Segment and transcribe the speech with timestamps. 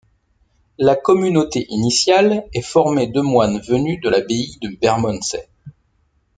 [0.79, 5.47] La communauté initiale est formée de moines venus de l'abbaye de Bermondsey.